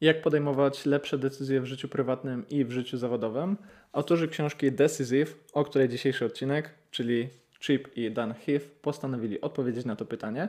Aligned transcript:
Jak 0.00 0.22
podejmować 0.22 0.86
lepsze 0.86 1.18
decyzje 1.18 1.60
w 1.60 1.66
życiu 1.66 1.88
prywatnym 1.88 2.48
i 2.48 2.64
w 2.64 2.70
życiu 2.70 2.98
zawodowym? 2.98 3.56
Autorzy 3.92 4.28
książki 4.28 4.72
Decisive, 4.72 5.34
o 5.52 5.64
której 5.64 5.88
dzisiejszy 5.88 6.24
odcinek, 6.24 6.74
czyli 6.90 7.28
Chip 7.60 7.96
i 7.96 8.10
Dan 8.10 8.34
Heath, 8.34 8.66
postanowili 8.66 9.40
odpowiedzieć 9.40 9.84
na 9.84 9.96
to 9.96 10.04
pytanie, 10.04 10.48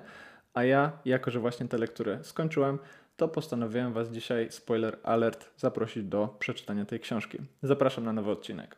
a 0.54 0.64
ja, 0.64 0.92
jako 1.06 1.32
że 1.32 1.40
właśnie 1.40 1.68
te 1.68 1.78
lektury 1.78 2.20
skończyłem, 2.22 2.80
to 3.18 3.28
postanowiłem 3.28 3.94
Was 3.94 4.10
dzisiaj, 4.10 4.52
spoiler 4.52 4.98
alert, 5.04 5.50
zaprosić 5.58 6.04
do 6.04 6.36
przeczytania 6.40 6.86
tej 6.86 7.00
książki. 7.00 7.38
Zapraszam 7.64 8.04
na 8.04 8.14
nowy 8.14 8.32
odcinek. 8.32 8.76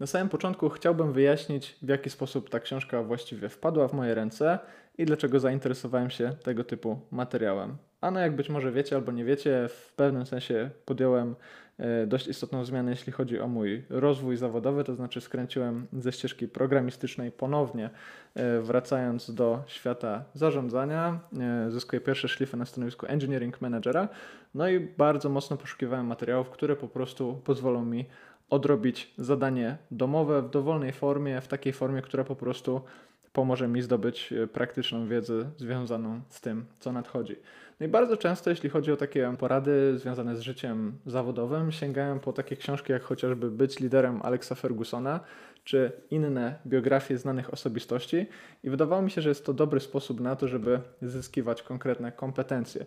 Na 0.00 0.06
samym 0.06 0.28
początku 0.28 0.68
chciałbym 0.68 1.12
wyjaśnić, 1.12 1.76
w 1.82 1.88
jaki 1.88 2.10
sposób 2.10 2.50
ta 2.50 2.60
książka 2.60 3.02
właściwie 3.02 3.48
wpadła 3.48 3.88
w 3.88 3.92
moje 3.92 4.14
ręce 4.14 4.58
i 4.98 5.04
dlaczego 5.04 5.40
zainteresowałem 5.40 6.10
się 6.10 6.32
tego 6.42 6.64
typu 6.64 7.00
materiałem. 7.10 7.76
A 8.00 8.10
no 8.10 8.20
jak 8.20 8.36
być 8.36 8.48
może 8.48 8.72
wiecie 8.72 8.96
albo 8.96 9.12
nie 9.12 9.24
wiecie, 9.24 9.66
w 9.68 9.92
pewnym 9.96 10.26
sensie 10.26 10.70
podjąłem 10.84 11.34
e, 11.78 12.06
dość 12.06 12.28
istotną 12.28 12.64
zmianę, 12.64 12.90
jeśli 12.90 13.12
chodzi 13.12 13.40
o 13.40 13.48
mój 13.48 13.84
rozwój 13.90 14.36
zawodowy, 14.36 14.84
to 14.84 14.94
znaczy 14.94 15.20
skręciłem 15.20 15.86
ze 15.92 16.12
ścieżki 16.12 16.48
programistycznej 16.48 17.32
ponownie, 17.32 17.90
e, 18.34 18.60
wracając 18.60 19.34
do 19.34 19.62
świata 19.66 20.24
zarządzania. 20.34 21.20
E, 21.40 21.70
zyskuję 21.70 22.00
pierwsze 22.00 22.28
szlify 22.28 22.56
na 22.56 22.66
stanowisku 22.66 23.06
engineering 23.06 23.60
managera, 23.60 24.08
no 24.54 24.68
i 24.68 24.80
bardzo 24.80 25.28
mocno 25.28 25.56
poszukiwałem 25.56 26.06
materiałów, 26.06 26.50
które 26.50 26.76
po 26.76 26.88
prostu 26.88 27.40
pozwolą 27.44 27.84
mi 27.84 28.06
odrobić 28.50 29.14
zadanie 29.18 29.76
domowe 29.90 30.42
w 30.42 30.50
dowolnej 30.50 30.92
formie, 30.92 31.40
w 31.40 31.48
takiej 31.48 31.72
formie, 31.72 32.02
która 32.02 32.24
po 32.24 32.36
prostu 32.36 32.80
pomoże 33.32 33.68
mi 33.68 33.82
zdobyć 33.82 34.32
e, 34.32 34.46
praktyczną 34.46 35.08
wiedzę 35.08 35.50
związaną 35.56 36.20
z 36.28 36.40
tym, 36.40 36.64
co 36.80 36.92
nadchodzi. 36.92 37.36
No 37.80 37.86
i 37.86 37.88
bardzo 37.88 38.16
często, 38.16 38.50
jeśli 38.50 38.70
chodzi 38.70 38.92
o 38.92 38.96
takie 38.96 39.34
porady 39.38 39.98
związane 39.98 40.36
z 40.36 40.40
życiem 40.40 40.92
zawodowym, 41.06 41.72
sięgałem 41.72 42.20
po 42.20 42.32
takie 42.32 42.56
książki 42.56 42.92
jak 42.92 43.02
chociażby 43.02 43.50
Być 43.50 43.80
liderem 43.80 44.20
Alexa 44.22 44.54
Fergusona, 44.54 45.20
czy 45.64 45.92
inne 46.10 46.58
biografie 46.66 47.18
znanych 47.18 47.52
osobistości, 47.52 48.26
i 48.64 48.70
wydawało 48.70 49.02
mi 49.02 49.10
się, 49.10 49.22
że 49.22 49.28
jest 49.28 49.46
to 49.46 49.54
dobry 49.54 49.80
sposób 49.80 50.20
na 50.20 50.36
to, 50.36 50.48
żeby 50.48 50.80
zyskiwać 51.02 51.62
konkretne 51.62 52.12
kompetencje. 52.12 52.86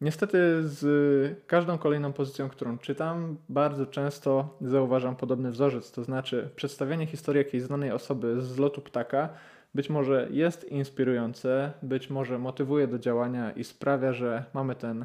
Niestety 0.00 0.38
z 0.62 1.46
każdą 1.46 1.78
kolejną 1.78 2.12
pozycją, 2.12 2.48
którą 2.48 2.78
czytam, 2.78 3.36
bardzo 3.48 3.86
często 3.86 4.56
zauważam 4.60 5.16
podobny 5.16 5.50
wzorzec, 5.50 5.92
to 5.92 6.04
znaczy 6.04 6.50
przedstawianie 6.56 7.06
historii 7.06 7.38
jakiejś 7.38 7.62
znanej 7.62 7.92
osoby 7.92 8.42
z 8.42 8.58
lotu 8.58 8.80
ptaka 8.80 9.28
być 9.74 9.90
może 9.90 10.28
jest 10.30 10.64
inspirujące, 10.64 11.72
być 11.82 12.10
może 12.10 12.38
motywuje 12.38 12.86
do 12.86 12.98
działania 12.98 13.52
i 13.52 13.64
sprawia, 13.64 14.12
że 14.12 14.44
mamy 14.54 14.74
ten, 14.74 15.04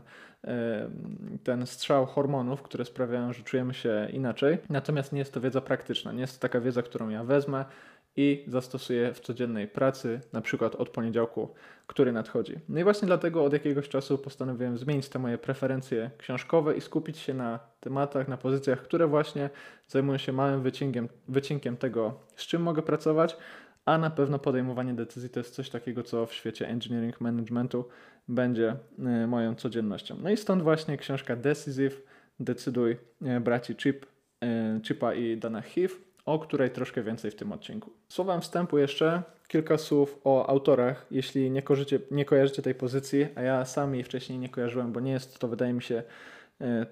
ten 1.43 1.67
strzał 1.67 2.05
hormonów, 2.05 2.61
które 2.61 2.85
sprawiają, 2.85 3.33
że 3.33 3.43
czujemy 3.43 3.73
się 3.73 4.07
inaczej. 4.13 4.57
Natomiast 4.69 5.13
nie 5.13 5.19
jest 5.19 5.33
to 5.33 5.41
wiedza 5.41 5.61
praktyczna, 5.61 6.11
nie 6.11 6.21
jest 6.21 6.39
to 6.39 6.41
taka 6.41 6.61
wiedza, 6.61 6.81
którą 6.81 7.09
ja 7.09 7.23
wezmę 7.23 7.65
i 8.15 8.45
zastosuję 8.47 9.13
w 9.13 9.19
codziennej 9.19 9.67
pracy, 9.67 10.19
na 10.33 10.41
przykład 10.41 10.75
od 10.75 10.89
poniedziałku, 10.89 11.53
który 11.87 12.11
nadchodzi. 12.11 12.59
No 12.69 12.79
i 12.79 12.83
właśnie 12.83 13.05
dlatego 13.05 13.43
od 13.43 13.53
jakiegoś 13.53 13.89
czasu 13.89 14.17
postanowiłem 14.17 14.77
zmienić 14.77 15.09
te 15.09 15.19
moje 15.19 15.37
preferencje 15.37 16.11
książkowe 16.17 16.75
i 16.75 16.81
skupić 16.81 17.17
się 17.17 17.33
na 17.33 17.59
tematach, 17.79 18.27
na 18.27 18.37
pozycjach, 18.37 18.81
które 18.81 19.07
właśnie 19.07 19.49
zajmują 19.87 20.17
się 20.17 20.33
małym 20.33 20.61
wycinkiem, 20.61 21.09
wycinkiem 21.27 21.77
tego, 21.77 22.19
z 22.35 22.47
czym 22.47 22.61
mogę 22.61 22.81
pracować, 22.81 23.37
a 23.85 23.97
na 23.97 24.09
pewno 24.09 24.39
podejmowanie 24.39 24.93
decyzji 24.93 25.29
to 25.29 25.39
jest 25.39 25.55
coś 25.55 25.69
takiego, 25.69 26.03
co 26.03 26.25
w 26.25 26.33
świecie 26.33 26.67
engineering 26.67 27.21
managementu 27.21 27.85
będzie 28.27 28.75
y, 29.23 29.27
moją 29.27 29.55
codziennością. 29.55 30.17
No 30.23 30.29
i 30.29 30.37
stąd 30.37 30.63
właśnie 30.63 30.97
książka 30.97 31.35
Decisive, 31.35 32.01
Decyduj 32.39 32.91
y, 32.91 33.39
braci 33.39 33.75
Chip, 33.75 34.05
y, 34.43 34.81
Chipa 34.81 35.13
i 35.13 35.37
Dana 35.37 35.61
Heath, 35.61 36.12
o 36.25 36.39
której 36.39 36.69
troszkę 36.71 37.03
więcej 37.03 37.31
w 37.31 37.35
tym 37.35 37.51
odcinku. 37.51 37.91
Słowem 38.09 38.41
wstępu 38.41 38.77
jeszcze 38.77 39.23
kilka 39.47 39.77
słów 39.77 40.19
o 40.23 40.49
autorach, 40.49 41.05
jeśli 41.11 41.51
nie, 41.51 41.61
korzycie, 41.61 41.99
nie 42.11 42.25
kojarzycie 42.25 42.61
tej 42.61 42.75
pozycji, 42.75 43.27
a 43.35 43.41
ja 43.41 43.65
sam 43.65 43.95
jej 43.95 44.03
wcześniej 44.03 44.39
nie 44.39 44.49
kojarzyłem, 44.49 44.91
bo 44.91 44.99
nie 44.99 45.11
jest 45.11 45.39
to 45.39 45.47
wydaje 45.47 45.73
mi 45.73 45.81
się 45.81 46.03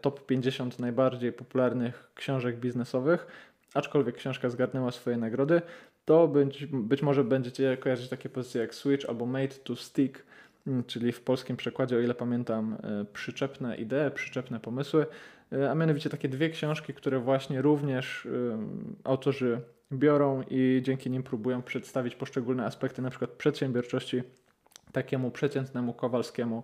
top 0.01 0.25
50 0.25 0.79
najbardziej 0.79 1.33
popularnych 1.33 2.11
książek 2.15 2.59
biznesowych, 2.59 3.27
aczkolwiek 3.73 4.15
książka 4.15 4.49
zgarnęła 4.49 4.91
swoje 4.91 5.17
nagrody, 5.17 5.61
to 6.05 6.27
być, 6.27 6.65
być 6.65 7.01
może 7.01 7.23
będziecie 7.23 7.77
kojarzyć 7.77 8.09
takie 8.09 8.29
pozycje 8.29 8.61
jak 8.61 8.75
Switch 8.75 9.09
albo 9.09 9.25
Made 9.25 9.55
to 9.63 9.75
Stick, 9.75 10.25
mm, 10.67 10.83
czyli 10.83 11.11
w 11.11 11.21
polskim 11.21 11.57
przekładzie, 11.57 11.97
o 11.97 11.99
ile 11.99 12.13
pamiętam, 12.13 12.77
e, 12.83 13.05
przyczepne 13.13 13.75
idee, 13.75 14.11
przyczepne 14.13 14.59
pomysły, 14.59 15.01
e, 15.01 15.07
a 15.69 15.75
mianowicie 15.75 16.09
takie 16.09 16.29
dwie 16.29 16.50
książki, 16.50 16.94
które 16.94 17.19
właśnie 17.19 17.62
również 17.62 18.28
autorzy 19.03 19.62
biorą 19.94 20.44
i 20.50 20.79
dzięki 20.84 21.09
nim 21.09 21.23
próbują 21.23 21.62
przedstawić 21.62 22.16
poszczególne 22.16 22.66
aspekty 22.66 23.01
na 23.01 23.09
przykład 23.09 23.31
przedsiębiorczości 23.31 24.23
takiemu 24.91 25.31
przeciętnemu 25.31 25.94
Kowalskiemu 25.94 26.63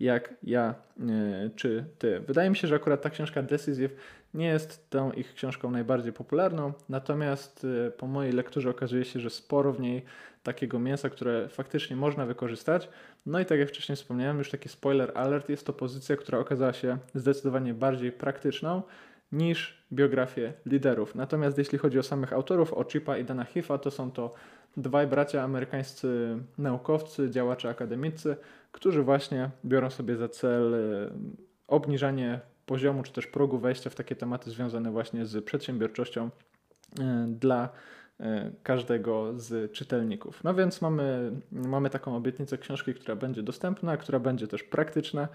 jak 0.00 0.34
ja 0.42 0.74
e, 1.00 1.50
czy 1.56 1.84
ty. 1.98 2.20
Wydaje 2.20 2.50
mi 2.50 2.56
się, 2.56 2.68
że 2.68 2.74
akurat 2.74 3.02
ta 3.02 3.10
książka 3.10 3.42
Decisive 3.42 3.92
nie 4.34 4.46
jest 4.46 4.90
tą 4.90 5.12
ich 5.12 5.34
książką 5.34 5.70
najbardziej 5.70 6.12
popularną, 6.12 6.72
natomiast 6.88 7.66
e, 7.86 7.90
po 7.90 8.06
mojej 8.06 8.32
lekturze 8.32 8.70
okazuje 8.70 9.04
się, 9.04 9.20
że 9.20 9.30
sporo 9.30 9.72
w 9.72 9.80
niej 9.80 10.04
takiego 10.42 10.78
mięsa, 10.78 11.10
które 11.10 11.48
faktycznie 11.48 11.96
można 11.96 12.26
wykorzystać. 12.26 12.88
No 13.26 13.40
i 13.40 13.44
tak 13.44 13.58
jak 13.58 13.68
wcześniej 13.68 13.96
wspomniałem, 13.96 14.38
już 14.38 14.50
taki 14.50 14.68
spoiler 14.68 15.12
alert, 15.14 15.48
jest 15.48 15.66
to 15.66 15.72
pozycja, 15.72 16.16
która 16.16 16.38
okazała 16.38 16.72
się 16.72 16.98
zdecydowanie 17.14 17.74
bardziej 17.74 18.12
praktyczną 18.12 18.82
niż 19.32 19.82
biografie 19.92 20.52
liderów. 20.66 21.14
Natomiast 21.14 21.58
jeśli 21.58 21.78
chodzi 21.78 21.98
o 21.98 22.02
samych 22.02 22.32
autorów, 22.32 22.72
o 22.72 22.84
Chipa 22.84 23.18
i 23.18 23.24
Dana 23.24 23.44
Hiffa, 23.44 23.78
to 23.78 23.90
są 23.90 24.10
to 24.10 24.34
dwaj 24.76 25.06
bracia 25.06 25.42
amerykańscy 25.42 26.38
naukowcy, 26.58 27.30
działacze 27.30 27.68
akademicy, 27.68 28.36
którzy 28.72 29.02
właśnie 29.02 29.50
biorą 29.64 29.90
sobie 29.90 30.16
za 30.16 30.28
cel 30.28 30.74
e, 30.74 31.10
obniżanie 31.68 32.40
poziomu 32.66 33.02
czy 33.02 33.12
też 33.12 33.26
progu 33.26 33.58
wejścia 33.58 33.90
w 33.90 33.94
takie 33.94 34.16
tematy 34.16 34.50
związane 34.50 34.90
właśnie 34.90 35.26
z 35.26 35.44
przedsiębiorczością 35.44 36.30
e, 37.00 37.26
dla 37.28 37.68
e, 38.20 38.50
każdego 38.62 39.32
z 39.36 39.72
czytelników. 39.72 40.44
No 40.44 40.54
więc 40.54 40.82
mamy, 40.82 41.32
mamy 41.52 41.90
taką 41.90 42.16
obietnicę 42.16 42.58
książki, 42.58 42.94
która 42.94 43.16
będzie 43.16 43.42
dostępna, 43.42 43.96
która 43.96 44.20
będzie 44.20 44.48
też 44.48 44.62
praktyczna 44.62 45.28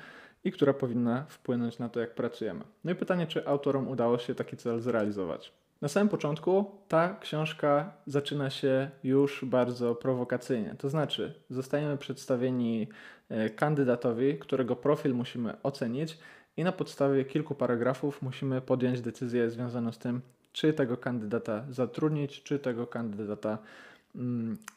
i 0.48 0.52
która 0.52 0.74
powinna 0.74 1.26
wpłynąć 1.30 1.80
na 1.80 1.90
to, 1.90 2.00
jak 2.00 2.16
pracujemy. 2.16 2.64
No 2.84 2.92
i 2.92 2.96
pytanie, 2.96 3.28
czy 3.28 3.48
autorom 3.48 3.88
udało 3.88 4.18
się 4.18 4.36
taki 4.36 4.58
cel 4.58 4.80
zrealizować. 4.82 5.54
Na 5.82 5.88
samym 5.88 6.10
początku 6.10 6.72
ta 6.88 7.18
książka 7.22 7.94
zaczyna 8.06 8.50
się 8.50 8.90
już 9.04 9.46
bardzo 9.46 9.96
prowokacyjnie. 9.96 10.76
To 10.78 10.90
znaczy, 10.90 11.34
zostajemy 11.50 11.98
przedstawieni 11.98 12.88
e, 13.30 13.50
kandydatowi, 13.50 14.40
którego 14.40 14.76
profil 14.76 15.14
musimy 15.14 15.62
ocenić, 15.64 16.18
i 16.58 16.64
na 16.64 16.72
podstawie 16.72 17.26
kilku 17.26 17.56
paragrafów 17.56 18.22
musimy 18.22 18.62
podjąć 18.62 19.02
decyzję 19.02 19.50
związaną 19.50 19.92
z 19.92 19.98
tym, 19.98 20.22
czy 20.52 20.74
tego 20.74 20.98
kandydata 20.98 21.66
zatrudnić, 21.70 22.44
czy 22.44 22.60
tego 22.60 22.88
kandydata 22.88 23.58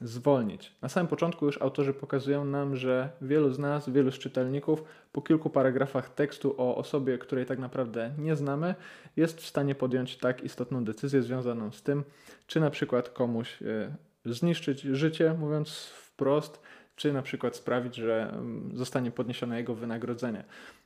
zwolnić. 0.00 0.72
Na 0.82 0.88
samym 0.88 1.08
początku 1.08 1.46
już 1.46 1.62
autorzy 1.62 1.94
pokazują 1.94 2.44
nam, 2.44 2.76
że 2.76 3.10
wielu 3.22 3.52
z 3.52 3.58
nas, 3.58 3.90
wielu 3.90 4.10
z 4.10 4.18
czytelników 4.18 4.84
po 5.12 5.22
kilku 5.22 5.50
paragrafach 5.50 6.14
tekstu 6.14 6.54
o 6.58 6.76
osobie, 6.76 7.18
której 7.18 7.46
tak 7.46 7.58
naprawdę 7.58 8.14
nie 8.18 8.36
znamy, 8.36 8.74
jest 9.16 9.40
w 9.40 9.46
stanie 9.46 9.74
podjąć 9.74 10.16
tak 10.16 10.44
istotną 10.44 10.84
decyzję 10.84 11.22
związaną 11.22 11.72
z 11.72 11.82
tym, 11.82 12.04
czy 12.46 12.60
na 12.60 12.70
przykład 12.70 13.08
komuś 13.08 13.62
y, 13.62 13.94
zniszczyć 14.24 14.80
życie, 14.80 15.34
mówiąc 15.38 15.92
wprost, 15.94 16.62
czy 16.96 17.12
na 17.12 17.22
przykład 17.22 17.56
sprawić, 17.56 17.94
że 17.94 18.30
mm, 18.32 18.70
zostanie 18.74 19.10
podniesione 19.10 19.56
jego 19.56 19.74
wynagrodzenie. 19.74 20.44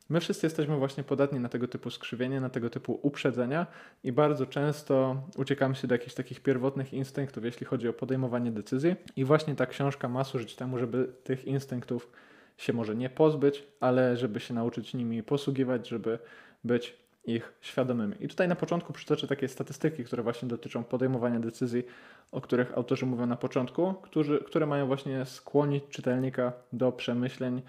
My 0.09 0.21
wszyscy 0.21 0.47
jesteśmy 0.47 0.77
właśnie 0.77 1.05
podatni 1.05 1.41
na 1.41 1.49
tego 1.49 1.69
typu 1.69 1.91
skrzywienie, 1.91 2.41
na 2.41 2.51
tego 2.51 2.71
typu 2.71 2.99
uprzedzenia 3.03 3.67
i 4.05 4.13
bardzo 4.13 4.47
często 4.47 5.23
uciekamy 5.37 5.75
się 5.75 5.89
do 5.89 5.95
jakichś 5.95 6.15
takich 6.15 6.41
pierwotnych 6.41 6.93
instynktów, 6.93 7.45
jeśli 7.45 7.67
chodzi 7.67 7.89
o 7.89 7.93
podejmowanie 7.93 8.51
decyzji. 8.51 8.97
I 9.17 9.25
właśnie 9.25 9.55
ta 9.55 9.67
książka 9.67 10.09
ma 10.09 10.25
służyć 10.25 10.57
temu, 10.57 10.79
żeby 10.79 11.13
tych 11.25 11.45
instynktów 11.45 12.11
się 12.57 12.73
może 12.73 12.97
nie 12.97 13.11
pozbyć, 13.11 13.65
ale 13.81 14.17
żeby 14.17 14.41
się 14.41 14.55
nauczyć 14.55 14.95
nimi 14.95 15.23
posługiwać, 15.23 15.89
żeby 15.89 16.19
być 16.65 16.97
ich 17.27 17.53
świadomymi. 17.61 18.15
I 18.21 18.29
tutaj 18.29 18.49
na 18.49 18.57
początku 18.57 18.93
przytoczę 18.93 19.27
takie 19.27 19.49
statystyki, 19.49 20.05
które 20.05 20.23
właśnie 20.23 20.49
dotyczą 20.49 20.85
podejmowania 20.85 21.41
decyzji, 21.41 21.85
o 22.33 22.41
których 22.41 22.79
autorzy 22.79 23.07
mówią 23.07 23.27
na 23.27 23.37
początku, 23.37 23.95
którzy, 23.95 24.39
które 24.39 24.67
mają 24.67 24.87
właśnie 24.87 25.25
skłonić 25.25 25.85
czytelnika 25.91 26.53
do 26.73 26.93
przemyśleń, 26.93 27.63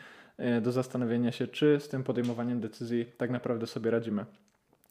do 0.62 0.72
zastanowienia 0.72 1.32
się, 1.32 1.48
czy 1.48 1.80
z 1.80 1.90
tym 1.90 2.04
podejmowaniem 2.04 2.60
decyzji 2.60 3.06
tak 3.18 3.30
naprawdę 3.30 3.68
sobie 3.68 3.92
radzimy. 3.92 4.26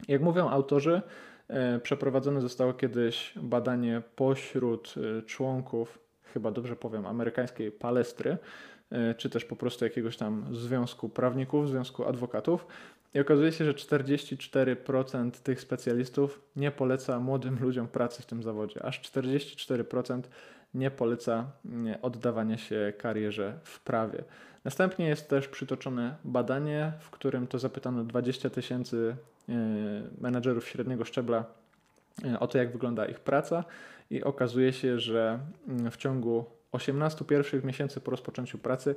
Jak 0.08 0.22
mówią 0.22 0.50
autorzy, 0.50 1.02
e, 1.48 1.78
przeprowadzone 1.78 2.40
zostało 2.40 2.72
kiedyś 2.72 3.32
badanie 3.36 4.02
pośród 4.16 4.94
e, 5.18 5.22
członków 5.22 5.98
chyba 6.32 6.50
dobrze 6.50 6.76
powiem, 6.76 7.06
amerykańskiej 7.06 7.72
palestry, 7.72 8.38
e, 8.90 9.14
czy 9.14 9.30
też 9.30 9.44
po 9.44 9.56
prostu 9.56 9.84
jakiegoś 9.84 10.16
tam 10.16 10.56
związku 10.56 11.08
prawników, 11.08 11.68
związku 11.68 12.04
adwokatów. 12.04 12.66
I 13.14 13.20
okazuje 13.20 13.52
się, 13.52 13.64
że 13.64 13.74
44% 13.74 15.30
tych 15.30 15.60
specjalistów 15.60 16.40
nie 16.56 16.70
poleca 16.70 17.20
młodym 17.20 17.58
ludziom 17.60 17.88
pracy 17.88 18.22
w 18.22 18.26
tym 18.26 18.42
zawodzie. 18.42 18.82
Aż 18.82 19.00
44% 19.00 20.22
nie 20.74 20.90
poleca 20.90 21.50
oddawania 22.02 22.58
się 22.58 22.92
karierze 22.98 23.58
w 23.64 23.80
prawie. 23.80 24.24
Następnie 24.64 25.06
jest 25.06 25.28
też 25.28 25.48
przytoczone 25.48 26.16
badanie, 26.24 26.92
w 27.00 27.10
którym 27.10 27.46
to 27.46 27.58
zapytano 27.58 28.04
20 28.04 28.50
tysięcy 28.50 29.16
e, 29.48 29.52
menedżerów 30.20 30.68
średniego 30.68 31.04
szczebla 31.04 31.44
e, 32.24 32.40
o 32.40 32.46
to, 32.46 32.58
jak 32.58 32.72
wygląda 32.72 33.06
ich 33.06 33.20
praca, 33.20 33.64
i 34.10 34.24
okazuje 34.24 34.72
się, 34.72 34.98
że 34.98 35.38
mm, 35.68 35.90
w 35.90 35.96
ciągu 35.96 36.44
18 36.72 37.24
pierwszych 37.24 37.64
miesięcy 37.64 38.00
po 38.00 38.10
rozpoczęciu 38.10 38.58
pracy 38.58 38.94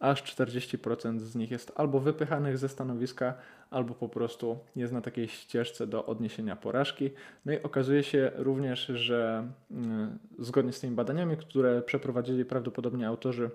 aż 0.00 0.36
40% 0.36 1.18
z 1.18 1.36
nich 1.36 1.50
jest 1.50 1.72
albo 1.76 2.00
wypychanych 2.00 2.58
ze 2.58 2.68
stanowiska, 2.68 3.34
albo 3.70 3.94
po 3.94 4.08
prostu 4.08 4.58
jest 4.76 4.92
na 4.92 5.00
takiej 5.00 5.28
ścieżce 5.28 5.86
do 5.86 6.06
odniesienia 6.06 6.56
porażki. 6.56 7.10
No 7.44 7.52
i 7.52 7.62
okazuje 7.62 8.02
się 8.02 8.30
również, 8.34 8.86
że 8.86 9.48
mm, 9.70 10.18
zgodnie 10.38 10.72
z 10.72 10.80
tymi 10.80 10.96
badaniami, 10.96 11.36
które 11.36 11.82
przeprowadzili 11.82 12.44
prawdopodobnie 12.44 13.08
autorzy, 13.08 13.50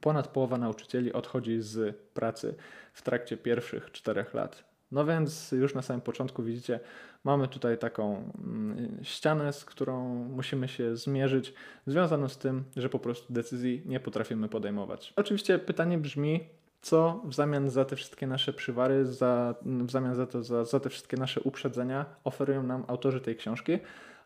ponad 0.00 0.28
połowa 0.28 0.58
nauczycieli 0.58 1.12
odchodzi 1.12 1.60
z 1.60 1.96
pracy 1.96 2.54
w 2.92 3.02
trakcie 3.02 3.36
pierwszych 3.36 3.92
czterech 3.92 4.34
lat. 4.34 4.64
No 4.92 5.04
więc 5.04 5.52
już 5.52 5.74
na 5.74 5.82
samym 5.82 6.00
początku 6.00 6.42
widzicie, 6.42 6.80
mamy 7.24 7.48
tutaj 7.48 7.78
taką 7.78 8.32
mm, 8.38 8.98
ścianę, 9.02 9.52
z 9.52 9.64
którą 9.64 10.14
musimy 10.14 10.68
się 10.68 10.96
zmierzyć, 10.96 11.54
związaną 11.86 12.28
z 12.28 12.38
tym, 12.38 12.64
że 12.76 12.88
po 12.88 12.98
prostu 12.98 13.32
decyzji 13.32 13.82
nie 13.86 14.00
potrafimy 14.00 14.48
podejmować. 14.48 15.12
Oczywiście 15.16 15.58
pytanie 15.58 15.98
brzmi, 15.98 16.40
co 16.82 17.22
w 17.24 17.34
zamian 17.34 17.70
za 17.70 17.84
te 17.84 17.96
wszystkie 17.96 18.26
nasze 18.26 18.52
przywary, 18.52 19.06
za, 19.06 19.54
w 19.62 19.90
zamian 19.90 20.14
za, 20.14 20.26
to, 20.26 20.42
za, 20.42 20.64
za 20.64 20.80
te 20.80 20.90
wszystkie 20.90 21.16
nasze 21.16 21.40
uprzedzenia 21.40 22.06
oferują 22.24 22.62
nam 22.62 22.84
autorzy 22.88 23.20
tej 23.20 23.36
książki. 23.36 23.78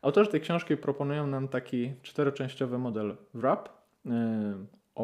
Autorzy 0.03 0.31
tej 0.31 0.41
książki 0.41 0.77
proponują 0.77 1.27
nam 1.27 1.49
taki 1.49 1.93
czteroczęściowy 2.03 2.79
model 2.79 3.17
wrap, 3.35 3.69
yy, 4.05 4.13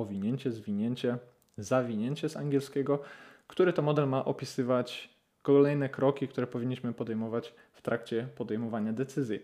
owinięcie, 0.00 0.52
zwinięcie, 0.52 1.18
zawinięcie 1.58 2.28
z 2.28 2.36
angielskiego, 2.36 3.02
który 3.46 3.72
to 3.72 3.82
model 3.82 4.08
ma 4.08 4.24
opisywać 4.24 5.16
kolejne 5.42 5.88
kroki, 5.88 6.28
które 6.28 6.46
powinniśmy 6.46 6.92
podejmować 6.92 7.54
w 7.72 7.82
trakcie 7.82 8.28
podejmowania 8.36 8.92
decyzji. 8.92 9.40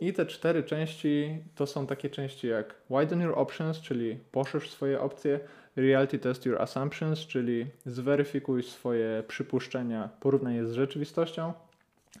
I 0.00 0.12
te 0.12 0.26
cztery 0.26 0.62
części 0.62 1.38
to 1.54 1.66
są 1.66 1.86
takie 1.86 2.10
części 2.10 2.46
jak 2.46 2.74
widen 2.90 3.20
your 3.20 3.38
options, 3.38 3.80
czyli 3.80 4.18
poszerz 4.32 4.70
swoje 4.70 5.00
opcje, 5.00 5.40
reality 5.76 6.18
test 6.18 6.46
your 6.46 6.62
assumptions, 6.62 7.20
czyli 7.20 7.66
zweryfikuj 7.86 8.62
swoje 8.62 9.22
przypuszczenia, 9.28 10.08
porównaj 10.20 10.54
je 10.54 10.66
z 10.66 10.72
rzeczywistością, 10.72 11.52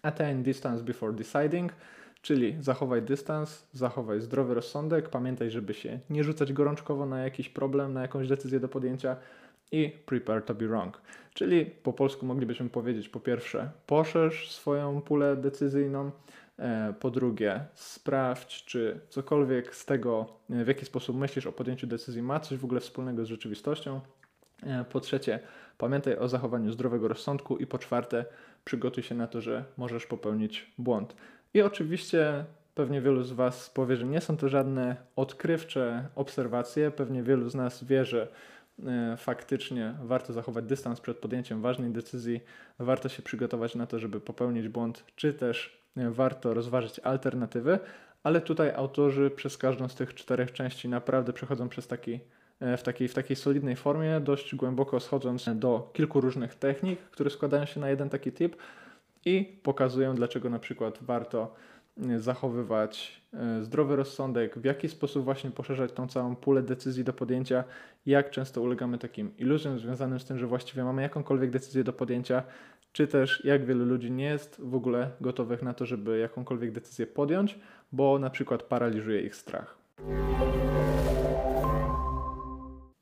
attain 0.02 0.42
distance 0.42 0.84
before 0.84 1.12
deciding, 1.12 1.72
czyli 2.22 2.56
zachowaj 2.60 3.02
dystans, 3.02 3.66
zachowaj 3.72 4.20
zdrowy 4.20 4.54
rozsądek, 4.54 5.08
pamiętaj, 5.08 5.50
żeby 5.50 5.74
się 5.74 6.00
nie 6.10 6.24
rzucać 6.24 6.52
gorączkowo 6.52 7.06
na 7.06 7.20
jakiś 7.20 7.48
problem, 7.48 7.92
na 7.92 8.02
jakąś 8.02 8.28
decyzję 8.28 8.60
do 8.60 8.68
podjęcia 8.68 9.16
i 9.72 9.92
prepare 10.06 10.42
to 10.42 10.54
be 10.54 10.68
wrong. 10.68 11.00
Czyli 11.34 11.66
po 11.66 11.92
polsku 11.92 12.26
moglibyśmy 12.26 12.68
powiedzieć 12.68 13.08
po 13.08 13.20
pierwsze 13.20 13.70
poszerz 13.86 14.50
swoją 14.50 15.00
pulę 15.00 15.36
decyzyjną, 15.36 16.10
e, 16.58 16.94
po 17.00 17.10
drugie 17.10 17.66
sprawdź, 17.74 18.64
czy 18.64 19.00
cokolwiek 19.08 19.76
z 19.76 19.86
tego, 19.86 20.26
e, 20.50 20.64
w 20.64 20.68
jaki 20.68 20.84
sposób 20.84 21.16
myślisz 21.16 21.46
o 21.46 21.52
podjęciu 21.52 21.86
decyzji 21.86 22.22
ma 22.22 22.40
coś 22.40 22.58
w 22.58 22.64
ogóle 22.64 22.80
wspólnego 22.80 23.24
z 23.24 23.28
rzeczywistością. 23.28 24.00
E, 24.62 24.84
po 24.84 25.00
trzecie, 25.00 25.40
pamiętaj 25.78 26.16
o 26.16 26.28
zachowaniu 26.28 26.72
zdrowego 26.72 27.08
rozsądku 27.08 27.56
i 27.56 27.66
po 27.66 27.78
czwarte, 27.78 28.24
przygotuj 28.64 29.02
się 29.02 29.14
na 29.14 29.26
to, 29.26 29.40
że 29.40 29.64
możesz 29.76 30.06
popełnić 30.06 30.72
błąd. 30.78 31.16
I 31.54 31.62
oczywiście 31.62 32.44
Pewnie 32.74 33.00
wielu 33.00 33.22
z 33.22 33.32
Was 33.32 33.70
powie, 33.70 33.96
że 33.96 34.06
nie 34.06 34.20
są 34.20 34.36
to 34.36 34.48
żadne 34.48 34.96
odkrywcze 35.16 36.08
obserwacje. 36.14 36.90
Pewnie 36.90 37.22
wielu 37.22 37.48
z 37.48 37.54
nas 37.54 37.84
wie, 37.84 38.04
że 38.04 38.28
E, 38.86 39.16
faktycznie 39.16 39.94
warto 40.02 40.32
zachować 40.32 40.64
dystans 40.64 41.00
przed 41.00 41.18
podjęciem 41.18 41.62
ważnej 41.62 41.90
decyzji, 41.90 42.40
warto 42.78 43.08
się 43.08 43.22
przygotować 43.22 43.74
na 43.74 43.86
to, 43.86 43.98
żeby 43.98 44.20
popełnić 44.20 44.68
błąd, 44.68 45.04
czy 45.16 45.34
też 45.34 45.82
e, 45.96 46.10
warto 46.10 46.54
rozważyć 46.54 46.98
alternatywy, 46.98 47.78
ale 48.22 48.40
tutaj 48.40 48.70
autorzy 48.74 49.30
przez 49.30 49.58
każdą 49.58 49.88
z 49.88 49.94
tych 49.94 50.14
czterech 50.14 50.52
części 50.52 50.88
naprawdę 50.88 51.32
przechodzą 51.32 51.68
przez 51.68 51.86
taki 51.86 52.20
e, 52.60 52.76
w 52.76 52.82
takiej, 52.82 53.08
w 53.08 53.14
takiej 53.14 53.36
solidnej 53.36 53.76
formie, 53.76 54.20
dość 54.20 54.54
głęboko 54.54 55.00
schodząc 55.00 55.44
do 55.54 55.90
kilku 55.92 56.20
różnych 56.20 56.54
technik, 56.54 57.00
które 57.00 57.30
składają 57.30 57.64
się 57.64 57.80
na 57.80 57.90
jeden 57.90 58.10
taki 58.10 58.32
tip 58.32 58.56
i 59.24 59.60
pokazują, 59.62 60.14
dlaczego 60.14 60.50
na 60.50 60.58
przykład 60.58 60.98
warto 61.00 61.54
zachowywać 62.16 63.22
e, 63.34 63.62
zdrowy 63.62 63.96
rozsądek, 63.96 64.58
w 64.58 64.64
jaki 64.64 64.88
sposób 64.88 65.24
właśnie 65.24 65.50
poszerzać 65.50 65.92
tą 65.92 66.08
całą 66.08 66.36
pulę 66.36 66.62
decyzji 66.62 67.04
do 67.04 67.12
podjęcia, 67.12 67.64
jak 68.06 68.30
często 68.30 68.62
ulegamy 68.62 68.98
takim 68.98 69.36
iluzjom 69.38 69.78
związanym 69.78 70.20
z 70.20 70.24
tym, 70.24 70.38
że 70.38 70.46
właściwie 70.46 70.84
mamy 70.84 71.02
jakąkolwiek 71.02 71.50
decyzję 71.50 71.84
do 71.84 71.92
podjęcia, 71.92 72.42
czy 72.92 73.06
też 73.06 73.44
jak 73.44 73.64
wielu 73.64 73.84
ludzi 73.84 74.10
nie 74.10 74.24
jest 74.24 74.60
w 74.64 74.74
ogóle 74.74 75.10
gotowych 75.20 75.62
na 75.62 75.74
to, 75.74 75.86
żeby 75.86 76.18
jakąkolwiek 76.18 76.72
decyzję 76.72 77.06
podjąć, 77.06 77.58
bo 77.92 78.18
na 78.18 78.30
przykład 78.30 78.62
paraliżuje 78.62 79.20
ich 79.20 79.36
strach. 79.36 79.78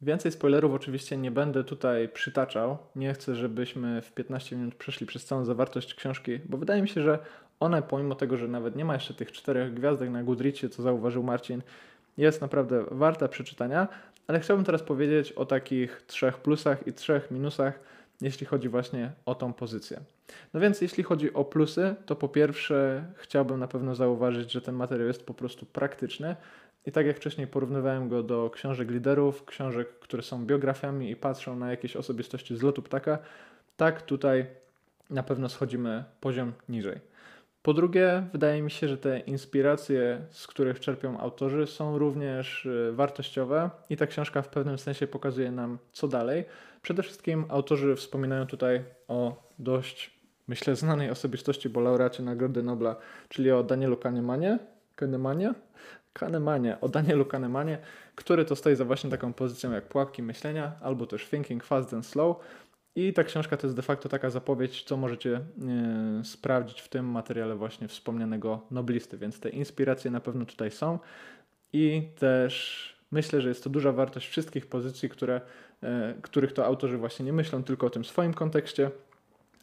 Więcej 0.02 0.32
spoilerów 0.32 0.74
oczywiście 0.74 1.16
nie 1.16 1.30
będę 1.30 1.64
tutaj 1.64 2.08
przytaczał. 2.08 2.78
Nie 2.96 3.14
chcę, 3.14 3.34
żebyśmy 3.34 4.02
w 4.02 4.12
15 4.12 4.56
minut 4.56 4.74
przeszli 4.74 5.06
przez 5.06 5.24
całą 5.24 5.44
zawartość 5.44 5.94
książki, 5.94 6.38
bo 6.44 6.58
wydaje 6.58 6.82
mi 6.82 6.88
się, 6.88 7.02
że 7.02 7.18
ona, 7.60 7.82
pomimo 7.82 8.14
tego, 8.14 8.36
że 8.36 8.48
nawet 8.48 8.76
nie 8.76 8.84
ma 8.84 8.94
jeszcze 8.94 9.14
tych 9.14 9.32
czterech 9.32 9.74
gwiazdek 9.74 10.10
na 10.10 10.22
Goodreadzie, 10.22 10.68
co 10.68 10.82
zauważył 10.82 11.22
Marcin, 11.22 11.62
jest 12.16 12.40
naprawdę 12.40 12.84
warta 12.90 13.28
przeczytania, 13.28 13.88
ale 14.26 14.40
chciałbym 14.40 14.66
teraz 14.66 14.82
powiedzieć 14.82 15.32
o 15.32 15.46
takich 15.46 16.02
trzech 16.06 16.38
plusach 16.38 16.86
i 16.86 16.92
trzech 16.92 17.30
minusach, 17.30 17.80
jeśli 18.20 18.46
chodzi 18.46 18.68
właśnie 18.68 19.12
o 19.26 19.34
tą 19.34 19.52
pozycję. 19.52 20.00
No 20.54 20.60
więc 20.60 20.80
jeśli 20.80 21.02
chodzi 21.02 21.34
o 21.34 21.44
plusy, 21.44 21.94
to 22.06 22.16
po 22.16 22.28
pierwsze 22.28 23.04
chciałbym 23.14 23.60
na 23.60 23.68
pewno 23.68 23.94
zauważyć, 23.94 24.52
że 24.52 24.60
ten 24.60 24.74
materiał 24.74 25.08
jest 25.08 25.26
po 25.26 25.34
prostu 25.34 25.66
praktyczny 25.66 26.36
i 26.86 26.92
tak 26.92 27.06
jak 27.06 27.16
wcześniej 27.16 27.46
porównywałem 27.46 28.08
go 28.08 28.22
do 28.22 28.50
książek 28.50 28.90
liderów, 28.90 29.44
książek, 29.44 29.88
które 29.98 30.22
są 30.22 30.46
biografiami 30.46 31.10
i 31.10 31.16
patrzą 31.16 31.56
na 31.56 31.70
jakieś 31.70 31.96
osobistości 31.96 32.56
z 32.56 32.62
lotu 32.62 32.82
ptaka, 32.82 33.18
tak 33.76 34.02
tutaj 34.02 34.46
na 35.10 35.22
pewno 35.22 35.48
schodzimy 35.48 36.04
poziom 36.20 36.52
niżej. 36.68 37.10
Po 37.62 37.74
drugie, 37.74 38.26
wydaje 38.32 38.62
mi 38.62 38.70
się, 38.70 38.88
że 38.88 38.98
te 38.98 39.18
inspiracje, 39.18 40.20
z 40.30 40.46
których 40.46 40.80
czerpią 40.80 41.18
autorzy, 41.18 41.66
są 41.66 41.98
również 41.98 42.66
y, 42.66 42.92
wartościowe 42.92 43.70
i 43.90 43.96
ta 43.96 44.06
książka 44.06 44.42
w 44.42 44.48
pewnym 44.48 44.78
sensie 44.78 45.06
pokazuje 45.06 45.50
nam, 45.50 45.78
co 45.92 46.08
dalej. 46.08 46.44
Przede 46.82 47.02
wszystkim 47.02 47.44
autorzy 47.48 47.96
wspominają 47.96 48.46
tutaj 48.46 48.82
o 49.08 49.42
dość, 49.58 50.10
myślę, 50.48 50.76
znanej 50.76 51.10
osobistości, 51.10 51.68
bo 51.68 51.80
laureacie 51.80 52.22
Nagrody 52.22 52.62
Nobla, 52.62 52.96
czyli 53.28 53.50
o 53.50 53.62
Danielu 53.62 53.96
Kahnemanie, 53.96 54.58
Kahnemanie, 54.96 55.54
Kahnemanie, 56.12 56.80
o 56.80 56.88
Danielu 56.88 57.24
Kahnemanie, 57.24 57.78
który 58.14 58.44
to 58.44 58.56
stoi 58.56 58.76
za 58.76 58.84
właśnie 58.84 59.10
taką 59.10 59.32
pozycją 59.32 59.72
jak 59.72 59.88
pułapki 59.88 60.22
myślenia, 60.22 60.72
albo 60.80 61.06
też 61.06 61.28
Thinking 61.28 61.64
Fast 61.64 61.94
and 61.94 62.06
Slow. 62.06 62.36
I 62.94 63.12
ta 63.12 63.24
książka 63.24 63.56
to 63.56 63.66
jest 63.66 63.76
de 63.76 63.82
facto 63.82 64.08
taka 64.08 64.30
zapowiedź, 64.30 64.82
co 64.82 64.96
możecie 64.96 65.36
e, 65.36 65.40
sprawdzić 66.24 66.80
w 66.80 66.88
tym 66.88 67.06
materiale 67.06 67.56
właśnie 67.56 67.88
wspomnianego 67.88 68.60
noblisty, 68.70 69.18
więc 69.18 69.40
te 69.40 69.48
inspiracje 69.48 70.10
na 70.10 70.20
pewno 70.20 70.44
tutaj 70.44 70.70
są 70.70 70.98
i 71.72 72.08
też 72.18 72.96
myślę, 73.10 73.40
że 73.40 73.48
jest 73.48 73.64
to 73.64 73.70
duża 73.70 73.92
wartość 73.92 74.28
wszystkich 74.28 74.66
pozycji, 74.66 75.08
które, 75.08 75.40
e, 75.82 76.14
których 76.22 76.52
to 76.52 76.66
autorzy 76.66 76.98
właśnie 76.98 77.24
nie 77.24 77.32
myślą 77.32 77.64
tylko 77.64 77.86
o 77.86 77.90
tym 77.90 78.04
swoim 78.04 78.34
kontekście, 78.34 78.90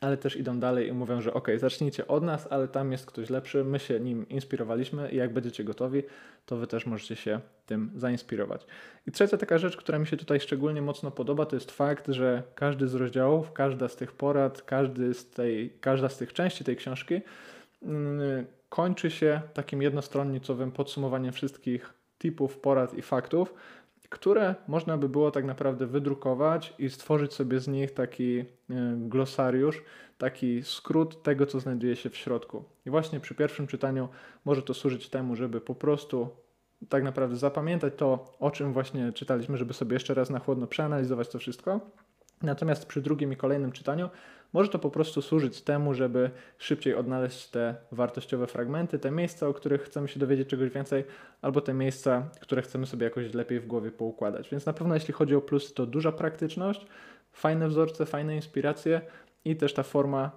ale 0.01 0.18
też 0.18 0.36
idą 0.36 0.60
dalej 0.60 0.88
i 0.88 0.92
mówią, 0.92 1.22
że 1.22 1.34
ok, 1.34 1.48
zacznijcie 1.58 2.08
od 2.08 2.24
nas, 2.24 2.48
ale 2.50 2.68
tam 2.68 2.92
jest 2.92 3.06
ktoś 3.06 3.30
lepszy, 3.30 3.63
my 3.63 3.80
się 3.80 4.00
nim 4.00 4.30
inspirowaliśmy 4.30 5.12
i 5.12 5.16
jak 5.16 5.34
będziecie 5.34 5.63
gotowi, 5.63 6.04
to 6.46 6.58
wy 6.58 6.68
też 6.68 6.86
możecie 6.86 7.16
się 7.16 7.39
tym 7.66 7.92
zainspirować. 7.96 8.66
I 9.08 9.12
trzecia 9.12 9.38
taka 9.38 9.58
rzecz, 9.58 9.77
która 9.77 10.00
mi 10.00 10.08
się 10.08 10.18
tutaj 10.18 10.39
szczególnie 10.39 10.82
mocno 10.82 11.12
podoba, 11.12 11.46
to 11.46 11.56
jest 11.56 11.72
fakt, 11.72 12.08
że 12.08 12.44
każdy 12.56 12.88
z 12.88 12.96
rozdziałów, 12.96 13.54
każda 13.54 13.88
z 13.88 13.96
tych 13.96 14.12
porad, 14.12 14.62
każdy 14.62 15.13
z 15.13 15.30
tej, 15.30 15.74
każda 15.82 16.10
z 16.10 16.18
tych 16.18 16.34
części 16.34 16.63
tej 16.63 16.75
książki 16.75 17.13
yy, 17.13 17.89
kończy 18.70 19.12
się 19.12 19.42
takim 19.54 19.82
jednostronnicowym 19.82 20.72
podsumowaniem 20.72 21.34
wszystkich 21.34 21.94
typów 22.18 22.58
porad 22.58 22.94
i 22.94 23.01
faktów, 23.01 23.54
które 24.10 24.56
można 24.68 24.98
by 24.98 25.10
było 25.10 25.32
tak 25.32 25.46
naprawdę 25.46 25.88
wydrukować 25.88 26.74
i 26.80 26.90
stworzyć 26.90 27.34
sobie 27.34 27.60
z 27.60 27.68
nich 27.68 27.94
taki 27.94 28.40
e, 28.40 28.46
glosariusz, 28.98 29.84
taki 30.18 30.64
skrót 30.64 31.24
tego, 31.24 31.46
co 31.46 31.60
znajduje 31.60 31.96
się 31.96 32.10
w 32.10 32.18
środku. 32.18 32.64
I 32.86 32.90
właśnie 32.90 33.20
przy 33.20 33.36
pierwszym 33.36 33.68
czytaniu 33.68 34.10
może 34.46 34.62
to 34.62 34.74
służyć 34.74 35.10
temu, 35.10 35.36
żeby 35.36 35.62
po 35.62 35.76
prostu 35.76 36.30
tak 36.90 37.04
naprawdę 37.04 37.36
zapamiętać 37.36 37.94
to, 37.98 38.36
o 38.40 38.52
czym 38.52 38.74
właśnie 38.74 39.14
czytaliśmy, 39.14 39.58
żeby 39.58 39.74
sobie 39.74 39.94
jeszcze 39.94 40.14
raz 40.14 40.30
na 40.30 40.40
chłodno 40.40 40.68
przeanalizować 40.68 41.30
to 41.30 41.40
wszystko. 41.40 41.80
Natomiast 42.41 42.86
przy 42.86 43.01
drugim 43.01 43.34
i 43.34 43.36
kolejnym 43.36 43.72
czytaniu 43.72 44.10
może 44.53 44.70
to 44.70 44.79
po 44.79 44.89
prostu 44.89 45.22
służyć 45.22 45.62
temu, 45.62 45.94
żeby 45.94 46.32
szybciej 46.58 46.96
odnaleźć 46.96 47.50
te 47.50 47.75
wartościowe 47.91 48.48
fragmenty, 48.48 49.00
te 49.00 49.12
miejsca, 49.12 49.48
o 49.48 49.53
których 49.53 49.82
chcemy 49.82 50.08
się 50.08 50.20
dowiedzieć 50.20 50.50
czegoś 50.50 50.70
więcej, 50.70 51.03
albo 51.41 51.62
te 51.62 51.74
miejsca, 51.74 52.29
które 52.39 52.62
chcemy 52.62 52.86
sobie 52.86 53.03
jakoś 53.03 53.34
lepiej 53.34 53.60
w 53.60 53.67
głowie 53.67 53.91
poukładać. 53.91 54.50
Więc 54.50 54.65
na 54.65 54.74
pewno 54.74 54.94
jeśli 54.94 55.13
chodzi 55.13 55.36
o 55.36 55.41
plus, 55.41 55.74
to 55.74 55.86
duża 55.86 56.12
praktyczność, 56.12 56.86
fajne 57.32 57.67
wzorce, 57.67 58.06
fajne 58.06 58.36
inspiracje 58.36 59.01
i 59.46 59.56
też 59.56 59.74
ta 59.74 59.84
forma, 59.84 60.32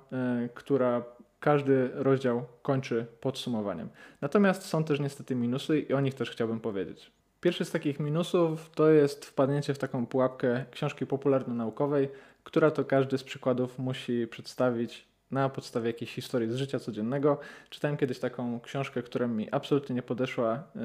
y, 0.45 0.49
która 0.55 1.05
każdy 1.41 1.91
rozdział 1.95 2.47
kończy 2.63 3.07
podsumowaniem. 3.21 3.89
Natomiast 4.21 4.63
są 4.63 4.85
też 4.85 5.01
niestety 5.01 5.35
minusy 5.35 5.81
i 5.81 5.93
o 5.93 6.01
nich 6.01 6.15
też 6.15 6.31
chciałbym 6.31 6.61
powiedzieć. 6.61 7.20
Pierwszy 7.41 7.65
z 7.65 7.71
takich 7.71 8.01
minusów 8.01 8.71
to 8.71 8.91
jest 8.91 9.25
wpadnięcie 9.25 9.75
w 9.75 9.79
taką 9.79 10.07
pułapkę 10.07 10.65
książki 10.71 11.07
popularno-naukowej, 11.07 12.09
która 12.45 12.71
to 12.71 12.85
każdy 12.85 13.19
z 13.19 13.25
przykładów 13.25 13.79
musi 13.79 14.27
przedstawić 14.27 15.09
na 15.31 15.49
podstawie 15.49 15.87
jakiejś 15.87 16.15
historii 16.15 16.51
z 16.53 16.57
życia 16.57 16.79
codziennego. 16.79 17.39
Czytałem 17.71 17.97
kiedyś 17.97 18.19
taką 18.19 18.61
książkę, 18.61 19.03
która 19.03 19.27
mi 19.27 19.51
absolutnie 19.51 19.95
nie 19.95 20.03
podeszła 20.03 20.63
yy, 20.75 20.83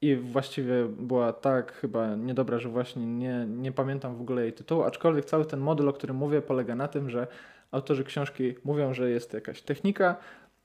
i 0.00 0.16
właściwie 0.16 0.88
była 0.88 1.32
tak 1.32 1.72
chyba 1.72 2.14
niedobra, 2.14 2.58
że 2.58 2.68
właśnie 2.68 3.06
nie, 3.06 3.46
nie 3.48 3.72
pamiętam 3.72 4.16
w 4.16 4.20
ogóle 4.20 4.42
jej 4.42 4.52
tytułu, 4.52 4.82
aczkolwiek 4.82 5.24
cały 5.24 5.44
ten 5.44 5.60
model, 5.60 5.88
o 5.88 5.92
którym 5.92 6.16
mówię, 6.16 6.42
polega 6.42 6.74
na 6.74 6.88
tym, 6.88 7.10
że 7.10 7.26
autorzy 7.70 8.04
książki 8.04 8.54
mówią, 8.64 8.94
że 8.94 9.10
jest 9.10 9.32
jakaś 9.32 9.62
technika 9.62 10.16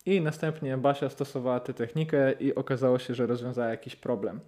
i 0.08 0.22
następnie 0.22 0.78
Basia 0.78 1.10
stosowała 1.10 1.60
tę 1.60 1.74
technikę 1.74 2.32
i 2.32 2.56
okazało 2.56 3.00
się, 3.00 3.16
że 3.16 3.28
rozwiązała 3.28 3.68
jakiś 3.68 3.96
problem 3.96 4.40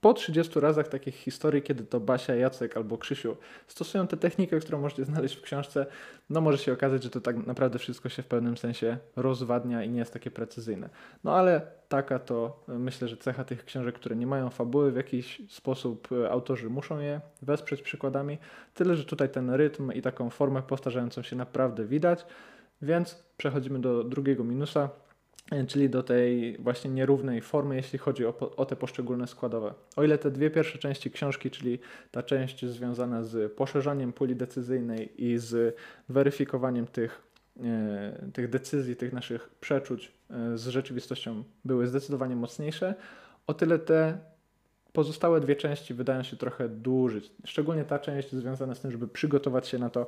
po 0.00 0.14
30 0.14 0.60
razach 0.60 0.88
takich 0.88 1.14
historii, 1.14 1.62
kiedy 1.62 1.84
to 1.84 2.00
Basia, 2.00 2.34
Jacek 2.34 2.76
albo 2.76 2.98
Krzysiu 2.98 3.36
stosują 3.66 4.06
tę 4.06 4.16
technikę, 4.16 4.60
którą 4.60 4.80
możecie 4.80 5.04
znaleźć 5.04 5.36
w 5.36 5.42
książce, 5.42 5.86
no 6.30 6.40
może 6.40 6.58
się 6.58 6.72
okazać, 6.72 7.02
że 7.02 7.10
to 7.10 7.20
tak 7.20 7.46
naprawdę 7.46 7.78
wszystko 7.78 8.08
się 8.08 8.22
w 8.22 8.26
pewnym 8.26 8.56
sensie 8.56 8.98
rozwadnia 9.16 9.84
i 9.84 9.90
nie 9.90 9.98
jest 9.98 10.12
takie 10.12 10.30
precyzyjne. 10.30 10.88
No 11.24 11.36
ale 11.36 11.62
taka 11.88 12.18
to 12.18 12.64
myślę, 12.68 13.08
że 13.08 13.16
cecha 13.16 13.44
tych 13.44 13.64
książek, 13.64 13.94
które 13.94 14.16
nie 14.16 14.26
mają 14.26 14.50
fabuły, 14.50 14.92
w 14.92 14.96
jakiś 14.96 15.42
sposób 15.48 16.08
e, 16.12 16.30
autorzy 16.30 16.70
muszą 16.70 16.98
je 16.98 17.20
wesprzeć 17.42 17.82
przykładami. 17.82 18.38
Tyle, 18.74 18.96
że 18.96 19.04
tutaj 19.04 19.28
ten 19.28 19.50
rytm 19.50 19.92
i 19.92 20.02
taką 20.02 20.30
formę 20.30 20.62
powtarzającą 20.62 21.22
się 21.22 21.36
naprawdę 21.36 21.84
widać. 21.84 22.26
Więc 22.82 23.24
przechodzimy 23.36 23.78
do 23.78 24.04
drugiego 24.04 24.44
minusa, 24.44 24.88
czyli 25.66 25.90
do 25.90 26.02
tej 26.02 26.58
właśnie 26.58 26.90
nierównej 26.90 27.40
formy, 27.40 27.76
jeśli 27.76 27.98
chodzi 27.98 28.26
o, 28.26 28.56
o, 28.56 28.66
te 28.66 28.76
poszczególne 28.76 29.26
składowe. 29.26 29.74
O 29.96 30.04
ile 30.04 30.18
te 30.18 30.30
dwie 30.30 30.50
pierwsze 30.50 30.78
części 30.78 31.10
książki, 31.10 31.50
czyli 31.50 31.78
ta 32.10 32.22
część 32.22 32.66
związana 32.66 33.22
z 33.22 33.52
poszerzaniem 33.52 34.12
puli 34.12 34.36
decyzyjnej 34.36 35.24
i 35.24 35.38
z 35.38 35.76
weryfikowaniem 36.08 36.86
tych, 36.86 37.22
e, 37.64 38.30
tych 38.32 38.48
decyzji, 38.50 38.96
tych 38.96 39.12
naszych 39.12 39.50
przeczuć 39.60 40.12
e, 40.30 40.58
z 40.58 40.66
rzeczywistością 40.68 41.44
były 41.64 41.86
zdecydowanie 41.86 42.36
mocniejsze, 42.36 42.94
o 43.46 43.54
tyle 43.54 43.78
te 43.78 44.18
pozostałe 44.92 45.40
dwie 45.40 45.56
części 45.56 45.94
wydają 45.94 46.22
się 46.22 46.36
trochę 46.36 46.68
dłużyć. 46.68 47.30
Szczególnie 47.44 47.84
ta 47.84 47.98
część 47.98 48.32
związana 48.32 48.74
z 48.74 48.80
tym, 48.80 48.90
żeby 48.90 49.08
przygotować 49.08 49.68
się 49.68 49.78
na 49.78 49.90
to, 49.90 50.06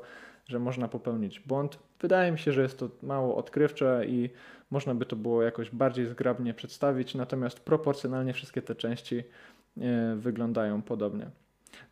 że 0.49 0.59
można 0.59 0.89
popełnić 0.89 1.41
błąd. 1.41 1.79
Wydaje 2.01 2.33
mi 2.33 2.39
się, 2.39 2.53
że 2.53 2.63
jest 2.63 2.79
to 2.79 2.89
mało 3.03 3.37
odkrywcze 3.37 4.05
i 4.07 4.31
można 4.71 4.95
by 4.95 5.07
to 5.07 5.17
było 5.17 5.43
jakoś 5.43 5.71
bardziej 5.71 6.07
zgrabnie 6.07 6.55
przedstawić, 6.55 7.15
natomiast 7.15 7.61
proporcjonalnie 7.61 8.33
wszystkie 8.33 8.63
te 8.63 8.75
części 8.75 9.23
e, 9.81 10.17
wyglądają 10.17 10.83
podobnie. 10.83 11.31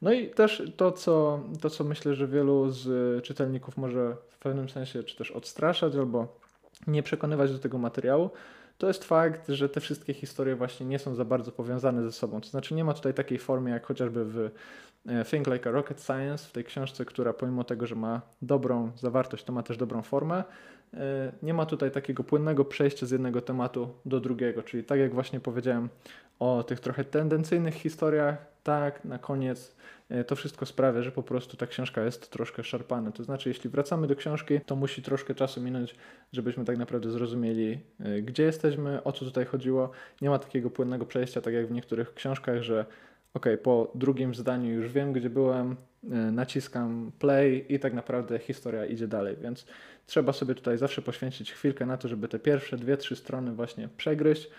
No 0.02 0.12
i 0.12 0.30
też 0.30 0.62
to 0.76 0.92
co, 0.92 1.45
to, 1.61 1.71
co 1.71 1.85
myślę, 1.85 2.14
że 2.14 2.26
wielu 2.26 2.71
z 2.71 3.25
czytelników 3.25 3.76
może 3.76 4.16
w 4.28 4.38
pewnym 4.38 4.68
sensie 4.68 5.02
czy 5.02 5.16
też 5.16 5.30
odstraszać 5.30 5.95
albo 5.95 6.38
nie 6.87 7.02
przekonywać 7.02 7.52
do 7.52 7.59
tego 7.59 7.78
materiału, 7.78 8.30
to 8.78 8.87
jest 8.88 9.04
fakt, 9.04 9.49
że 9.49 9.68
te 9.68 9.80
wszystkie 9.80 10.14
historie 10.14 10.56
właśnie 10.56 10.87
nie 10.87 10.99
są 10.99 11.14
za 11.14 11.25
bardzo 11.25 11.52
powiązane 11.52 12.02
ze 12.02 12.12
sobą. 12.12 12.40
To 12.40 12.49
znaczy 12.49 12.75
nie 12.75 12.85
ma 12.85 12.94
tutaj 12.94 13.14
takiej 13.14 13.38
formy 13.38 13.70
jak 13.70 13.87
chociażby 13.87 14.25
w 14.25 14.50
e, 15.06 15.25
Think 15.25 15.47
Like 15.47 15.68
a 15.68 15.73
Rocket 15.73 16.02
Science, 16.02 16.49
w 16.49 16.52
tej 16.52 16.64
książce, 16.64 17.04
która 17.04 17.32
pomimo 17.32 17.64
tego, 17.64 17.87
że 17.87 17.94
ma 17.94 18.20
dobrą 18.42 18.92
zawartość, 18.97 19.44
to 19.44 19.52
ma 19.52 19.62
też 19.62 19.76
dobrą 19.76 20.02
formę. 20.02 20.44
E, 20.94 21.32
nie 21.42 21.54
ma 21.54 21.66
tutaj 21.66 21.90
takiego 21.90 22.25
płynnego 22.25 22.64
przejścia 22.64 23.06
z 23.06 23.11
jednego 23.11 23.40
tematu 23.40 23.94
do 24.04 24.20
drugiego, 24.20 24.62
czyli 24.62 24.85
tak 24.85 24.99
jak 25.00 25.14
właśnie 25.14 25.40
powiedziałem 25.40 25.88
o 26.38 26.62
tych 26.62 26.80
trochę 26.80 27.04
tendencyjnych 27.04 27.75
historiach, 27.75 28.47
tak 28.62 29.04
na 29.04 29.18
koniec 29.18 29.76
e, 30.09 30.25
to 30.25 30.37
wszystko 30.37 30.66
sprawia, 30.66 31.02
że 31.02 31.12
po 31.12 31.23
prostu 31.23 31.57
ta 31.57 31.66
książka 31.66 32.04
jest 32.04 32.30
troszkę 32.30 32.64
szarpana. 32.64 33.12
To 33.12 33.25
znaczy, 33.25 33.49
jeśli 33.49 33.71
wracamy 33.71 34.07
do 34.07 34.16
książki, 34.16 34.61
to 34.66 34.76
musi 34.76 35.02
troszkę 35.02 35.35
czasu 35.35 35.61
minąć, 35.61 35.95
żebyśmy 36.33 36.64
tak 36.64 36.78
naprawdę 36.78 37.11
zrozumieli, 37.11 37.80
e, 38.00 38.23
gdzie 38.23 38.42
jesteśmy, 38.42 39.04
o 39.04 39.12
co 39.12 39.25
tutaj 39.25 39.45
chodziło. 39.45 39.90
Nie 40.23 40.30
ma 40.30 40.38
takiego 40.38 40.71
płynnego 40.71 41.07
przejścia, 41.07 41.40
tak 41.40 41.54
jak 41.54 41.66
w 41.66 41.71
niektórych 41.71 42.14
książkach, 42.14 42.62
że 42.62 42.87
ok, 43.35 43.47
po 43.62 43.92
drugim 43.95 44.35
zdaniu 44.35 44.71
już 44.71 44.92
wiem, 44.92 45.12
gdzie 45.12 45.30
byłem, 45.30 45.76
e, 46.11 46.16
naciskam 46.16 47.12
play 47.18 47.66
i 47.68 47.78
tak 47.78 47.95
naprawdę 47.95 48.38
historia 48.38 48.87
idzie 48.87 49.09
dalej, 49.09 49.37
więc 49.40 49.66
trzeba 50.07 50.33
sobie 50.33 50.54
tutaj 50.54 50.78
zawsze 50.78 51.02
poświęcić 51.02 51.52
chwilkę 51.52 51.87
na 51.87 51.97
to, 51.97 52.09
żeby 52.09 52.28
te 52.28 52.38
pierwsze 52.38 52.76
dwie, 52.76 52.97
trzy 52.97 53.16
strony 53.16 53.52
właśnie 53.52 53.88
przegryźć 53.97 54.50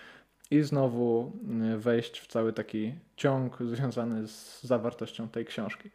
i 0.52 0.62
znowu 0.62 1.32
y, 1.74 1.78
wejść 1.78 2.20
w 2.20 2.28
cały 2.28 2.54
taki 2.54 2.94
ciąg 3.16 3.58
związany 3.74 4.28
z 4.28 4.64
zawartością 4.64 5.30
tej 5.30 5.46
książki. 5.46 5.90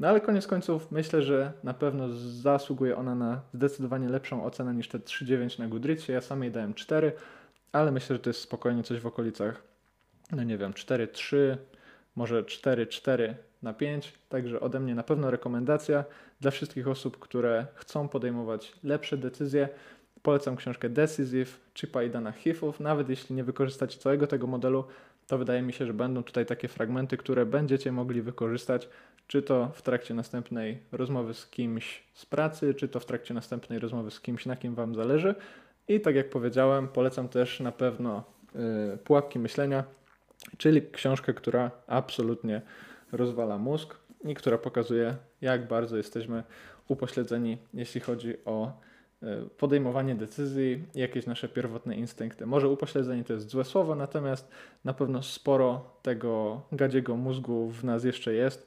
No 0.00 0.08
ale 0.08 0.20
koniec 0.20 0.46
końców 0.46 0.92
myślę, 0.92 1.22
że 1.22 1.52
na 1.64 1.74
pewno 1.74 2.08
zasługuje 2.18 2.96
ona 2.96 3.14
na 3.14 3.40
zdecydowanie 3.54 4.08
lepszą 4.08 4.44
ocenę 4.44 4.74
niż 4.74 4.88
te 4.88 4.98
3,9 4.98 5.58
na 5.58 5.68
Goodreadsie. 5.68 6.12
Ja 6.12 6.20
sam 6.20 6.42
jej 6.42 6.52
dałem 6.52 6.74
4, 6.74 7.12
ale 7.72 7.92
myślę, 7.92 8.16
że 8.16 8.22
to 8.22 8.30
jest 8.30 8.40
spokojnie 8.40 8.82
coś 8.82 9.00
w 9.00 9.06
okolicach, 9.06 9.62
no 10.32 10.42
nie 10.42 10.58
wiem, 10.58 10.72
4,3, 10.72 11.56
może 12.16 12.42
4,4 12.42 13.34
na 13.62 13.72
5. 13.72 14.12
Także 14.28 14.60
ode 14.60 14.80
mnie 14.80 14.94
na 14.94 15.02
pewno 15.02 15.30
rekomendacja 15.30 16.04
dla 16.40 16.50
wszystkich 16.50 16.88
osób, 16.88 17.18
które 17.18 17.66
chcą 17.74 18.08
podejmować 18.08 18.72
lepsze 18.84 19.16
decyzje. 19.16 19.68
Polecam 20.22 20.56
książkę 20.56 20.88
Decisive 20.88 21.60
Chipa 21.74 22.02
i 22.02 22.10
Dana 22.10 22.32
Heathów. 22.32 22.80
Nawet 22.80 23.08
jeśli 23.08 23.36
nie 23.36 23.44
wykorzystacie 23.44 23.98
całego 23.98 24.26
tego 24.26 24.46
modelu, 24.46 24.84
to 25.26 25.38
wydaje 25.38 25.62
mi 25.62 25.72
się, 25.72 25.86
że 25.86 25.94
będą 25.94 26.22
tutaj 26.22 26.46
takie 26.46 26.68
fragmenty, 26.68 27.16
które 27.16 27.46
będziecie 27.46 27.92
mogli 27.92 28.22
wykorzystać, 28.22 28.88
czy 29.26 29.42
to 29.42 29.70
w 29.74 29.82
trakcie 29.82 30.14
następnej 30.14 30.78
rozmowy 30.92 31.34
z 31.34 31.46
kimś 31.46 32.02
z 32.14 32.26
pracy, 32.26 32.74
czy 32.74 32.88
to 32.88 33.00
w 33.00 33.06
trakcie 33.06 33.34
następnej 33.34 33.78
rozmowy 33.78 34.10
z 34.10 34.20
kimś, 34.20 34.46
na 34.46 34.56
kim 34.56 34.74
Wam 34.74 34.94
zależy. 34.94 35.34
I 35.88 36.00
tak 36.00 36.14
jak 36.14 36.30
powiedziałem, 36.30 36.88
polecam 36.88 37.28
też 37.28 37.60
na 37.60 37.72
pewno 37.72 38.24
y, 38.94 38.98
Pułapki 38.98 39.38
Myślenia, 39.38 39.84
czyli 40.58 40.82
książkę, 40.92 41.34
która 41.34 41.70
absolutnie 41.86 42.62
rozwala 43.12 43.58
mózg 43.58 43.96
i 44.24 44.34
która 44.34 44.58
pokazuje, 44.58 45.16
jak 45.40 45.68
bardzo 45.68 45.96
jesteśmy 45.96 46.42
upośledzeni, 46.88 47.58
jeśli 47.74 48.00
chodzi 48.00 48.34
o 48.44 48.72
podejmowanie 49.58 50.14
decyzji, 50.14 50.84
jakieś 50.94 51.26
nasze 51.26 51.48
pierwotne 51.48 51.96
instynkty. 51.96 52.46
Może 52.46 52.68
upośledzenie 52.68 53.24
to 53.24 53.32
jest 53.32 53.48
złe 53.48 53.64
słowo, 53.64 53.94
natomiast 53.94 54.48
na 54.84 54.94
pewno 54.94 55.22
sporo 55.22 55.90
tego 56.02 56.62
gadziego 56.72 57.16
mózgu 57.16 57.70
w 57.70 57.84
nas 57.84 58.04
jeszcze 58.04 58.32
jest 58.34 58.66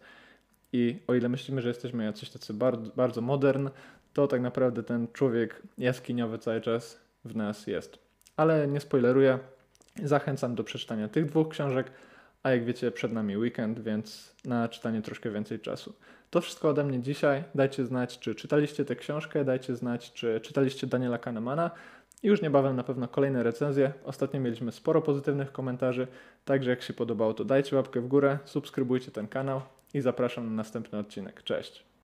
i 0.74 1.00
o 1.08 1.14
ile 1.16 1.30
myślimy, 1.30 1.62
że 1.62 1.68
jesteśmy 1.68 2.04
jacyś 2.04 2.30
tacy 2.30 2.54
bardzo, 2.54 2.92
bardzo 2.96 3.22
modern, 3.22 3.70
to 4.14 4.28
tak 4.28 4.42
naprawdę 4.42 4.84
ten 4.84 5.08
człowiek 5.14 5.62
jaskiniowy 5.78 6.38
cały 6.38 6.62
czas 6.62 7.00
w 7.26 7.36
nas 7.36 7.68
jest. 7.68 8.00
Ale 8.38 8.68
nie 8.68 8.80
spoileruję, 8.80 9.40
zachęcam 10.04 10.56
do 10.56 10.64
przeczytania 10.64 11.08
tych 11.08 11.26
dwóch 11.26 11.50
książek, 11.50 11.92
a 12.44 12.52
jak 12.52 12.66
wiecie, 12.66 12.92
przed 12.92 13.12
nami 13.12 13.38
weekend, 13.38 13.80
więc 13.80 14.36
na 14.46 14.70
czytanie 14.70 15.02
troszkę 15.02 15.32
więcej 15.32 15.60
czasu. 15.60 15.94
To 16.36 16.42
wszystko 16.42 16.70
ode 16.70 16.84
mnie 16.84 17.00
dzisiaj. 17.00 17.44
Dajcie 17.56 17.86
znać, 17.86 18.20
czy 18.20 18.36
czytaliście 18.36 18.86
tę 18.86 18.96
książkę, 18.96 19.46
dajcie 19.46 19.76
znać, 19.76 20.14
czy 20.14 20.42
czytaliście 20.42 20.88
Daniela 20.88 21.18
Kahnemana. 21.18 21.72
I 22.24 22.28
już 22.28 22.42
niebawem 22.42 22.76
na 22.76 22.84
pewno 22.84 23.08
kolejne 23.08 23.44
recenzje. 23.44 23.94
Ostatnio 24.04 24.40
mieliśmy 24.40 24.72
sporo 24.72 25.02
pozytywnych 25.02 25.52
komentarzy, 25.52 26.08
także 26.46 26.70
jak 26.70 26.82
się 26.82 26.94
podobało, 26.94 27.34
to 27.34 27.46
dajcie 27.46 27.76
łapkę 27.76 28.02
w 28.02 28.08
górę, 28.08 28.40
subskrybujcie 28.46 29.12
ten 29.12 29.28
kanał 29.28 29.62
i 29.94 30.02
zapraszam 30.02 30.46
na 30.46 30.52
następny 30.52 31.00
odcinek. 31.00 31.44
Cześć! 31.44 31.86